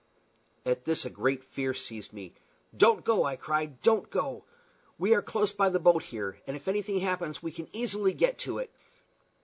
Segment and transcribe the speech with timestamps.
[0.65, 2.33] At this a great fear seized me.
[2.75, 4.45] "Don't go!" I cried "don't go!
[4.97, 8.39] We are close by the boat here, and if anything happens we can easily get
[8.39, 8.71] to it."